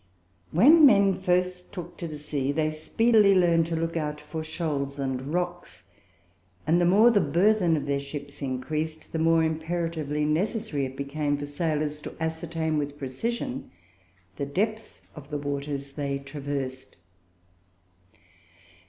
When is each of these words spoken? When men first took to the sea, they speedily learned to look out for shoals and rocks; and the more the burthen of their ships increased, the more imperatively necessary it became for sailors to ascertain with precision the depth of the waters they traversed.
When 0.49 0.83
men 0.87 1.13
first 1.13 1.71
took 1.71 1.95
to 1.97 2.07
the 2.07 2.17
sea, 2.17 2.51
they 2.51 2.71
speedily 2.71 3.35
learned 3.35 3.67
to 3.67 3.75
look 3.75 3.95
out 3.95 4.19
for 4.19 4.43
shoals 4.43 4.97
and 4.97 5.31
rocks; 5.31 5.83
and 6.65 6.81
the 6.81 6.85
more 6.87 7.11
the 7.11 7.21
burthen 7.21 7.77
of 7.77 7.85
their 7.85 7.99
ships 7.99 8.41
increased, 8.41 9.11
the 9.13 9.19
more 9.19 9.43
imperatively 9.43 10.25
necessary 10.25 10.85
it 10.85 10.97
became 10.97 11.37
for 11.37 11.45
sailors 11.45 11.99
to 11.99 12.15
ascertain 12.19 12.79
with 12.79 12.97
precision 12.97 13.69
the 14.37 14.45
depth 14.47 15.03
of 15.15 15.29
the 15.29 15.37
waters 15.37 15.93
they 15.93 16.17
traversed. 16.17 16.97